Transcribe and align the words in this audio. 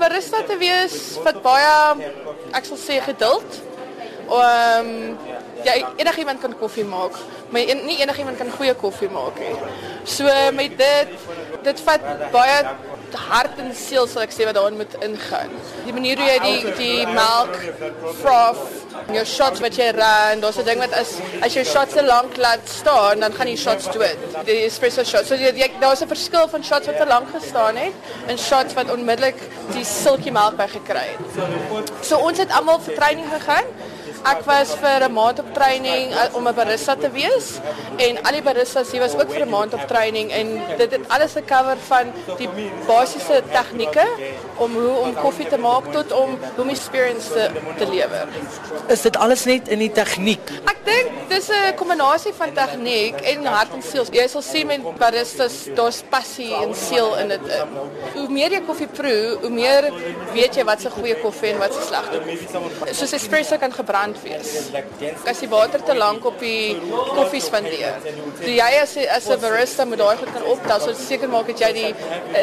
barista 0.00 0.42
te 0.46 0.56
wees 0.60 0.96
wat 1.24 1.40
baie 1.44 2.10
ek 2.52 2.68
sal 2.68 2.80
sê 2.80 3.00
geduld. 3.04 3.60
Ehm 4.24 4.88
um, 4.88 5.18
ja, 5.64 5.74
enigiemand 5.96 6.40
kan 6.40 6.54
koffie 6.58 6.84
maak, 6.84 7.16
maar 7.48 7.60
en, 7.60 7.84
nie 7.86 7.98
enigiemand 8.00 8.36
kan 8.36 8.50
goeie 8.56 8.74
koffie 8.74 9.08
maak 9.08 9.38
nie. 9.40 9.54
So 10.04 10.28
met 10.52 10.78
dit 10.78 11.08
dit 11.64 11.80
vat 11.86 12.04
baie 12.32 12.58
hart 13.14 13.58
en 13.58 13.74
siel 13.74 14.06
sal 14.06 14.22
ek 14.22 14.32
sê 14.34 14.46
wat 14.48 14.54
daarin 14.54 14.76
moet 14.76 14.94
ingaan. 15.00 15.52
Die 15.84 15.92
manier 15.92 16.18
hoe 16.18 16.28
jy 16.28 16.38
die 16.44 16.74
die 16.78 17.06
melk 17.06 17.56
froth 18.22 18.84
jou 19.12 19.24
shots 19.28 19.60
wat 19.60 19.76
jy 19.76 19.90
ran, 19.96 20.40
daar's 20.40 20.58
'n 20.58 20.64
ding 20.64 20.78
wat 20.78 20.92
as 20.92 21.20
as 21.42 21.54
jou 21.54 21.64
shots 21.64 21.94
te 21.94 22.02
lank 22.02 22.36
laat 22.36 22.60
staan, 22.64 23.20
dan 23.20 23.32
gaan 23.32 23.46
die 23.46 23.56
shots 23.56 23.84
dood. 23.92 24.16
Die 24.46 24.64
espresso 24.64 25.04
shots. 25.04 25.28
So 25.28 25.34
jy, 25.34 25.52
jy 25.54 25.70
daar's 25.80 26.02
'n 26.02 26.08
verskil 26.08 26.48
van 26.48 26.64
shots 26.64 26.86
wat 26.86 26.96
te 26.96 27.06
lank 27.06 27.28
gestaan 27.30 27.76
het 27.76 27.92
en 28.28 28.38
shots 28.38 28.74
wat 28.74 28.90
onmiddellik 28.90 29.36
die 29.72 29.84
silkie 29.84 30.32
melk 30.32 30.56
by 30.56 30.66
gekry 30.66 31.08
het. 31.16 31.92
So 32.02 32.16
ons 32.16 32.38
het 32.38 32.50
almal 32.50 32.80
vir 32.80 32.94
training 32.94 33.28
gegaan. 33.32 33.64
Ek 34.24 34.40
was 34.48 34.70
vir 34.80 35.04
'n 35.04 35.12
maand 35.12 35.38
op 35.38 35.48
training 35.52 36.12
uh, 36.12 36.32
om 36.32 36.48
'n 36.48 36.54
barista 36.54 36.96
te 36.96 37.10
wees 37.10 37.60
en 37.96 38.22
al 38.24 38.32
die 38.32 38.42
baristas 38.42 38.90
hier 38.90 39.00
was 39.00 39.14
ook 39.14 39.30
vir 39.30 39.44
'n 39.44 39.48
maand 39.48 39.74
op 39.74 39.84
training 39.86 40.32
en 40.32 40.46
dit 40.78 40.90
het 40.96 41.04
alles 41.08 41.32
gekover 41.32 41.76
van 41.88 42.12
die 42.38 42.48
basiese 42.86 43.42
tegnieke 43.52 44.06
om 44.56 44.72
hoe 44.72 44.96
om 45.04 45.14
koffie 45.14 45.48
te 45.48 45.58
maak 45.58 45.92
tot 45.92 46.12
om 46.12 46.38
hoe 46.56 46.64
om 46.64 46.68
experience 46.68 47.28
te, 47.28 47.50
te 47.78 47.86
lewer. 47.86 48.26
Is 48.88 49.02
dit 49.02 49.16
alles 49.16 49.44
net 49.44 49.68
in 49.68 49.78
die 49.78 49.92
tegniek? 49.92 50.50
Ek 50.64 50.80
dink 50.84 51.28
dis 51.28 51.48
'n 51.48 51.74
kombinasie 51.76 52.32
van 52.32 52.52
tegniek 52.52 53.20
en 53.20 53.44
hart 53.44 53.72
en 53.74 53.82
siel. 53.82 54.06
Jy 54.10 54.26
sal 54.28 54.42
sien 54.42 54.66
met 54.66 54.80
baristas 54.98 55.68
daar's 55.74 56.02
passie 56.08 56.54
en 56.54 56.74
siel 56.74 57.16
in 57.16 57.28
dit. 57.28 57.40
Hoe 58.14 58.28
meer 58.28 58.50
jy 58.50 58.60
koffie 58.66 58.88
proe, 58.88 59.36
hoe 59.40 59.50
meer 59.50 59.92
weet 60.32 60.54
jy 60.54 60.64
wat 60.64 60.84
'n 60.84 60.90
goeie 60.90 61.16
koffie 61.20 61.52
en 61.52 61.58
wat 61.58 61.72
'n 61.76 61.82
slegte 61.88 62.18
koffie. 62.18 62.94
Soos 62.94 63.12
espresso 63.12 63.58
kan 63.58 63.72
gebrand 63.72 64.13
wees. 64.22 64.70
As 65.26 65.40
die 65.40 65.48
water 65.48 65.82
te 65.82 65.94
lank 65.94 66.24
op 66.24 66.38
die 66.38 66.76
koffie 67.14 67.40
spandeer. 67.40 67.98
So 68.40 68.50
jy 68.50 68.70
as 68.82 68.96
as 68.96 69.28
'n 69.28 69.40
barista 69.40 69.84
moet 69.84 69.98
daai 69.98 70.16
goed 70.16 70.32
kan 70.32 70.44
optel 70.44 70.80
sodat 70.80 71.00
seker 71.00 71.28
maak 71.28 71.46
dat 71.46 71.58
jy 71.58 71.72
die 71.72 71.94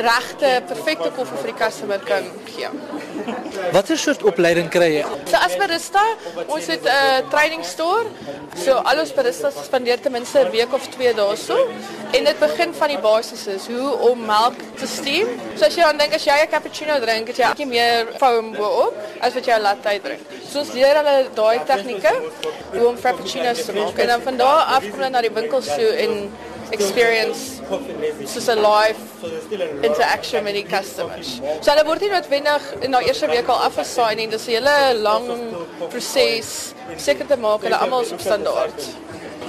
regte 0.10 0.64
perfekte 0.68 1.12
koffie 1.12 1.38
vir 1.38 1.52
die 1.54 1.60
customer 1.64 2.00
kan 2.00 2.24
gee. 2.46 2.70
Watter 3.72 3.98
soort 3.98 4.24
opleiding 4.24 4.70
kry 4.70 4.90
jy? 4.98 5.06
So 5.30 5.38
as 5.38 5.56
barista, 5.56 6.04
ons 6.48 6.68
het 6.68 6.86
'n 6.86 7.30
training 7.30 7.64
store. 7.64 8.06
So 8.60 8.74
al 8.84 9.00
ons 9.00 9.14
baristas 9.16 9.56
spandeer 9.66 10.02
ten 10.02 10.12
minste 10.12 10.40
'n 10.40 10.52
week 10.52 10.74
of 10.74 10.88
2 10.88 11.14
daarso 11.14 11.56
en 12.12 12.24
dit 12.24 12.40
begin 12.40 12.74
van 12.74 12.88
die 12.88 12.98
basiese, 12.98 13.56
hoe 13.68 13.98
om 14.10 14.26
melk 14.26 14.58
te 14.76 14.88
steam. 14.88 15.28
So 15.56 15.66
as 15.66 15.76
jy 15.76 15.84
dan 15.84 15.98
dink 15.98 16.14
as 16.14 16.26
jy 16.26 16.36
'n 16.42 16.50
cappuccino 16.50 17.00
drink, 17.00 17.28
het 17.28 17.38
jy 17.38 17.66
meer 17.66 18.08
foam 18.20 18.52
bo-op 18.52 18.94
as 19.22 19.34
wat 19.34 19.46
jy 19.46 19.54
'n 19.54 19.62
latte 19.62 20.00
drink. 20.04 20.22
So 20.50 20.60
ons 20.60 20.74
leer 20.74 20.96
hulle 20.96 21.30
daai 21.34 21.61
tegnieke 21.66 22.14
hoe 22.72 22.88
om 22.88 22.98
frappuccinos 22.98 23.66
te 23.66 23.74
maak 23.74 23.98
en 23.98 24.08
dan 24.08 24.22
van 24.22 24.38
daar 24.38 24.64
af 24.78 24.88
kom 24.90 25.00
hulle 25.00 25.10
na 25.10 25.22
die 25.22 25.34
winkels 25.34 25.68
toe 25.76 25.92
en 26.06 26.32
experience 26.72 27.62
soos 28.34 28.48
'n 28.48 28.60
live 28.64 29.02
interaction 29.82 30.44
met 30.44 30.54
die 30.54 30.66
customers. 30.66 31.40
So 31.62 31.72
hulle 31.72 31.86
word 31.86 32.02
nie 32.02 32.10
noodwendig 32.10 32.64
in 32.80 32.92
daai 32.92 33.06
eerste 33.06 33.28
week 33.28 33.48
al 33.48 33.64
afgesaai 33.68 34.16
nie. 34.16 34.28
Dis 34.28 34.48
'n 34.48 34.52
hele 34.52 35.00
lang 35.08 35.28
proses 35.90 36.74
seker 36.98 37.26
te 37.28 37.38
maak 37.38 37.62
hulle 37.62 37.78
almal 37.78 38.02
is 38.02 38.12
op 38.12 38.20
standaard. 38.20 38.80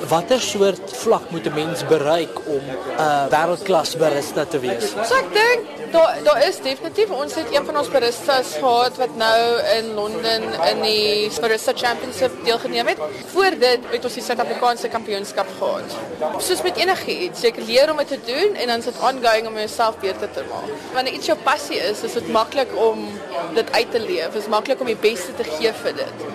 Watter 0.08 0.40
soort 0.40 0.96
vlak 1.02 1.30
moet 1.30 1.46
'n 1.46 1.54
mens 1.54 1.86
bereik 1.86 2.34
om 2.46 2.64
'n 2.66 2.76
uh, 2.98 3.26
wêreldklas 3.30 3.96
barista 3.96 4.44
te 4.44 4.58
wees? 4.58 4.90
So 5.08 5.14
ek 5.14 5.28
dink 5.32 5.60
daar 5.92 6.18
daar 6.24 6.48
is 6.48 6.56
definitief 6.60 7.10
ons 7.10 7.34
het 7.34 7.46
een 7.54 7.64
van 7.64 7.76
ons 7.78 7.88
baristas 7.88 8.54
gehad 8.58 8.96
wat 8.96 9.16
nou 9.16 9.40
in 9.76 9.94
Londen 9.94 10.42
in 10.70 10.82
die 10.82 11.30
Barista 11.40 11.72
Championship 11.74 12.32
deelgeneem 12.44 12.86
het. 12.86 12.98
Voor 13.26 13.50
dit 13.58 13.78
het 13.90 14.04
ons 14.04 14.14
die 14.14 14.22
Suid-Afrikaanse 14.22 14.88
kampioenskap 14.88 15.46
gehad. 15.58 15.96
Soos 16.38 16.62
met 16.62 16.76
enigiets, 16.76 17.40
jy 17.40 17.52
leer 17.66 17.90
om 17.90 17.96
dit 17.96 18.08
te 18.08 18.20
doen 18.26 18.54
en 18.54 18.66
dan 18.66 18.78
is 18.78 18.84
dit 18.84 18.98
ongoing 19.00 19.46
om 19.46 19.54
jouself 19.54 19.98
beter 19.98 20.30
te 20.30 20.44
maak. 20.50 20.72
Wanneer 20.94 21.12
iets 21.12 21.26
jou 21.26 21.38
passie 21.44 21.78
is, 21.78 22.02
is 22.02 22.12
dit 22.12 22.28
maklik 22.28 22.76
om 22.76 23.08
dit 23.54 23.72
uit 23.72 23.90
te 23.90 24.00
leef. 24.00 24.32
Dit 24.32 24.42
is 24.42 24.48
maklik 24.48 24.80
om 24.80 24.86
die 24.86 25.00
beste 25.00 25.34
te 25.36 25.44
gee 25.44 25.72
vir 25.82 25.94
dit. 25.94 26.28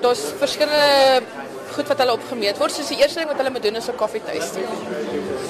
Daar's 0.00 0.22
verskillende 0.38 1.22
goed 1.74 1.88
wat 1.88 1.98
hulle 2.02 2.12
opgemeet 2.12 2.58
word. 2.58 2.72
Soos 2.74 2.88
die 2.92 2.98
eerste 3.00 3.20
ding 3.20 3.28
wat 3.30 3.40
hulle 3.40 3.52
moet 3.54 3.62
doen 3.62 3.76
is 3.76 3.88
'n 3.88 3.96
koffie 3.96 4.22
tasting. 4.24 4.68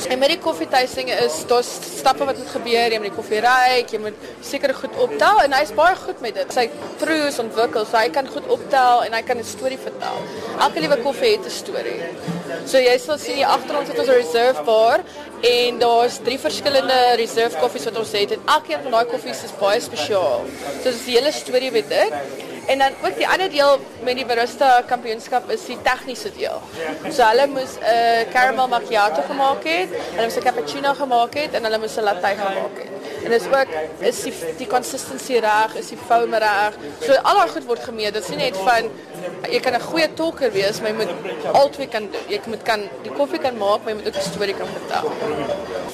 En 0.09 0.19
met 0.19 0.29
die 0.29 0.39
koffie 0.39 0.69
tasting 0.69 1.11
is 1.11 1.45
daar's 1.47 1.71
stappe 1.99 2.25
wat 2.25 2.37
moet 2.39 2.49
gebeur. 2.49 2.93
Jy 2.93 2.99
moet 2.99 3.11
die 3.11 3.19
koffie 3.21 3.41
ruik, 3.41 3.91
jy 3.93 3.99
moet 3.99 4.15
sekere 4.41 4.75
goed 4.75 4.95
optel 4.97 5.41
en 5.45 5.53
hy's 5.53 5.73
baie 5.73 5.97
goed 5.97 6.21
met 6.21 6.35
dit. 6.35 6.53
Sy 6.53 6.71
proes 6.99 7.39
ontwikkel, 7.39 7.85
so 7.87 7.97
hy 7.97 8.09
kan 8.09 8.29
goed 8.29 8.47
optel 8.49 9.05
en 9.05 9.13
hy 9.13 9.23
kan 9.23 9.39
'n 9.39 9.45
storie 9.45 9.79
vertel. 9.79 10.17
Elke 10.59 10.81
liewe 10.81 10.97
koffie 11.03 11.37
het 11.37 11.47
'n 11.47 11.51
storie. 11.51 12.01
So 12.67 12.79
jy 12.79 12.99
sal 12.99 13.19
sien 13.19 13.37
hier 13.37 13.47
agter 13.47 13.79
ons 13.79 13.89
het 13.89 13.99
ons 13.99 14.09
'n 14.09 14.13
reserve 14.13 14.63
bar 14.65 15.01
en 15.43 15.79
daar's 15.79 16.19
drie 16.25 16.39
verskillende 16.39 17.17
reserve 17.17 17.57
koffies 17.59 17.85
wat 17.85 17.97
ons 17.97 18.13
het 18.13 18.33
en 18.33 18.41
elkeen 18.47 18.83
van 18.83 18.91
daai 18.91 19.05
koffies 19.05 19.45
is 19.45 19.53
baie 19.61 19.81
spesiaal. 19.81 20.45
So 20.83 20.91
dis 20.91 21.05
die 21.05 21.17
hele 21.17 21.33
storie 21.33 21.71
met 21.73 21.89
dit. 21.89 22.13
En 22.71 22.79
dan 22.79 22.93
ook 23.05 23.17
die 23.17 23.29
ander 23.29 23.51
deel 23.51 23.81
met 24.07 24.15
die 24.15 24.27
barista 24.27 24.83
kampioenskap 24.87 25.51
is 25.51 25.65
die 25.67 25.79
tegniese 25.83 26.31
deel. 26.37 26.61
So 27.11 27.25
hulle 27.27 27.49
moes 27.51 27.73
uh, 27.83 28.21
caramel 28.31 28.71
macchiato 28.71 29.25
gemaak 29.27 29.67
het, 29.67 29.97
hulle 30.13 30.29
moes 30.29 30.39
'n 30.39 30.47
cappuccino 30.47 30.95
gemaak 30.95 31.35
het 31.35 31.59
en 31.59 31.67
hulle 31.67 31.83
moes 31.83 31.97
'n 31.99 32.07
latte 32.07 32.31
gemaak. 32.43 33.00
En 33.25 33.31
dis 33.31 33.47
ook 33.47 33.73
is 34.11 34.23
die 34.23 34.35
die 34.57 34.67
consistency 34.67 35.39
reg, 35.45 35.75
is 35.81 35.89
die 35.93 35.99
foam 36.09 36.35
reg. 36.35 36.77
So 37.05 37.17
al 37.23 37.41
daai 37.41 37.53
goed 37.55 37.67
word 37.69 37.85
gemeet. 37.85 38.15
Dit 38.17 38.23
is 38.23 38.33
nie 38.33 38.39
net 38.47 38.57
van 38.57 38.91
jy 39.51 39.61
kan 39.61 39.75
'n 39.75 39.81
goeie 39.81 40.09
talker 40.15 40.53
wees, 40.53 40.81
maar 40.81 40.91
jy 40.91 40.97
moet 40.97 41.13
albei 41.53 41.89
kan 41.89 42.09
doen. 42.13 42.25
Jy 42.29 42.41
moet 42.47 42.63
kan 42.63 42.81
die 43.03 43.13
koffie 43.13 43.39
kan 43.39 43.57
maak, 43.57 43.85
maar 43.85 43.93
jy 43.93 43.99
moet 43.99 44.09
ook 44.09 44.17
'n 44.17 44.31
storie 44.33 44.55
kan 44.55 44.69
vertel. 44.79 45.13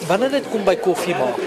Wanneer 0.06 0.31
dit 0.31 0.50
kom 0.50 0.64
by 0.64 0.76
koffie 0.76 1.14
maak, 1.14 1.38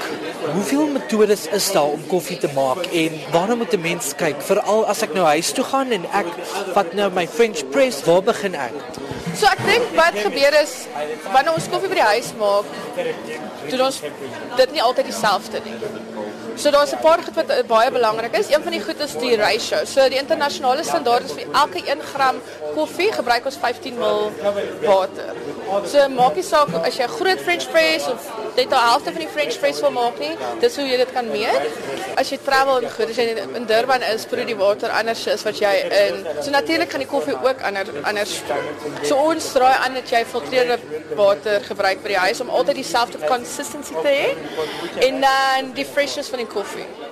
hoeveel 0.54 0.88
metodes 0.88 1.48
is 1.48 1.72
daar 1.72 1.92
om 1.92 2.08
koffie 2.08 2.38
te 2.38 2.50
maak 2.56 2.86
en 2.92 3.12
waarna 3.32 3.56
moet 3.56 3.74
'n 3.74 3.82
mens 3.82 4.16
kyk? 4.16 4.42
Veral 4.42 4.86
as 4.86 5.02
ek 5.02 5.14
nou 5.14 5.26
huis 5.26 5.52
toe 5.52 5.64
gaan 5.64 5.92
en 5.92 6.06
ek 6.14 6.28
vat 6.74 6.94
nou 6.94 7.12
my 7.12 7.28
French 7.28 7.70
press, 7.70 8.04
waar 8.04 8.24
begin 8.24 8.56
ek? 8.56 8.74
So 9.40 9.48
ek 9.48 9.62
dink 9.64 9.94
wat 9.96 10.18
gebeur 10.20 10.56
is 10.60 10.74
wanneer 11.32 11.54
ons 11.56 11.68
koffie 11.72 11.90
by 11.92 12.00
die 12.02 12.08
huis 12.10 12.32
maak, 12.40 12.72
doen 13.72 13.84
ons 13.86 14.00
dit 14.60 14.74
nie 14.76 14.82
altyd 14.84 15.08
dieselfde 15.08 15.62
nie. 15.64 15.78
So 16.60 16.74
daar's 16.76 16.92
'n 16.92 17.00
paar 17.00 17.24
goed 17.24 17.36
wat 17.40 17.50
uh, 17.56 17.64
baie 17.64 17.92
belangrik 17.92 18.36
is. 18.36 18.52
Een 18.52 18.64
van 18.64 18.74
die 18.76 18.84
goed 18.84 19.00
is 19.00 19.14
die 19.16 19.36
ratio. 19.40 19.86
So 19.86 20.10
die 20.10 20.20
internasionale 20.20 20.84
standaard 20.84 21.24
is 21.24 21.32
vir 21.32 21.48
elke 21.54 21.80
1 21.88 22.02
gram 22.12 22.42
koffie 22.76 23.12
gebruik 23.14 23.46
ons 23.46 23.56
15 23.62 23.96
ml 23.96 24.32
water. 24.84 25.32
So 25.70 26.06
maak 26.10 26.36
nie 26.36 26.46
saak 26.46 26.72
as 26.82 26.98
jy 26.98 27.06
'n 27.06 27.16
groot 27.18 27.42
French 27.42 27.66
press 27.72 28.08
of 28.08 28.20
net 28.56 28.72
'n 28.72 28.86
helfte 28.90 29.12
van 29.16 29.22
die 29.22 29.34
French 29.36 29.60
press 29.60 29.82
wil 29.82 29.92
maak 29.92 30.18
nie, 30.20 30.36
dis 30.60 30.76
hoe 30.76 30.86
jy 30.86 30.98
dit 30.98 31.12
kan 31.12 31.28
meet. 31.32 31.62
As 32.18 32.30
jy 32.32 32.38
travel 32.44 32.82
en 32.84 32.90
goed, 32.90 33.10
as 33.10 33.16
jy 33.16 33.26
in 33.56 33.66
Durban 33.66 34.02
is, 34.02 34.26
proe 34.26 34.46
die 34.46 34.56
water 34.56 34.90
anders 34.90 35.28
as 35.28 35.44
wat 35.44 35.60
jy 35.60 35.76
in. 36.06 36.26
So 36.44 36.50
natuurlik 36.50 36.90
gaan 36.90 37.04
die 37.06 37.14
koffie 37.16 37.36
ook 37.36 37.62
ander 37.62 37.86
anders. 38.04 38.42
So 39.04 39.16
ons 39.16 39.52
draai 39.54 39.76
aan 39.84 39.94
dat 39.94 40.10
jy 40.10 40.26
filtreerde 40.26 40.80
water 41.16 41.62
gebruik 41.62 42.02
by 42.04 42.08
die 42.08 42.24
huis 42.26 42.42
om 42.42 42.50
altyd 42.50 42.76
dieselfde 42.76 43.18
consistency 43.28 43.94
te 44.02 44.08
hê 44.08 44.30
en 45.08 45.22
dan 45.22 45.74
die 45.74 45.86
freshness 45.86 46.30
van 46.30 46.40
die 46.40 46.48
koffie. 46.48 47.09